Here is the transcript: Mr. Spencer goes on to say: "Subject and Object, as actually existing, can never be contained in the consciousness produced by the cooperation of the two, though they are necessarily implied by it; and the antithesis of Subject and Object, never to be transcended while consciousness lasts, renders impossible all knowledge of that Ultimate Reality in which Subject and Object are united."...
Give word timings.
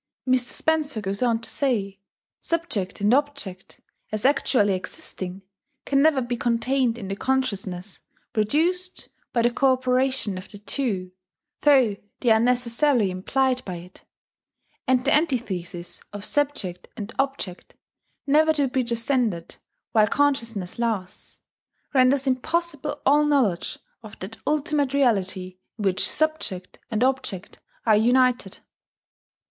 Mr. 0.27 0.49
Spencer 0.53 0.99
goes 0.99 1.21
on 1.21 1.41
to 1.41 1.49
say: 1.51 1.99
"Subject 2.39 3.01
and 3.01 3.13
Object, 3.13 3.81
as 4.11 4.25
actually 4.25 4.73
existing, 4.73 5.43
can 5.85 6.01
never 6.01 6.23
be 6.23 6.35
contained 6.35 6.97
in 6.97 7.07
the 7.07 7.15
consciousness 7.15 7.99
produced 8.33 9.09
by 9.31 9.43
the 9.43 9.51
cooperation 9.51 10.39
of 10.39 10.49
the 10.51 10.57
two, 10.57 11.11
though 11.61 11.97
they 12.19 12.31
are 12.31 12.39
necessarily 12.39 13.11
implied 13.11 13.63
by 13.63 13.75
it; 13.75 14.03
and 14.87 15.05
the 15.05 15.13
antithesis 15.13 16.01
of 16.11 16.25
Subject 16.25 16.87
and 16.97 17.13
Object, 17.19 17.75
never 18.25 18.53
to 18.53 18.67
be 18.69 18.83
transcended 18.83 19.57
while 19.91 20.07
consciousness 20.07 20.79
lasts, 20.79 21.41
renders 21.93 22.25
impossible 22.25 22.99
all 23.05 23.23
knowledge 23.23 23.77
of 24.01 24.17
that 24.17 24.37
Ultimate 24.47 24.95
Reality 24.95 25.59
in 25.77 25.83
which 25.83 26.09
Subject 26.09 26.79
and 26.89 27.03
Object 27.03 27.59
are 27.85 27.95
united."... 27.97 28.61